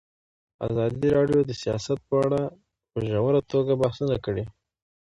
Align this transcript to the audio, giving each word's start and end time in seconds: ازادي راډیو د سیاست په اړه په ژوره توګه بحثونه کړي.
ازادي 0.67 1.07
راډیو 1.17 1.39
د 1.45 1.51
سیاست 1.63 1.99
په 2.07 2.15
اړه 2.25 2.41
په 2.91 2.99
ژوره 3.09 3.41
توګه 3.51 3.73
بحثونه 3.81 4.15
کړي. 4.25 4.43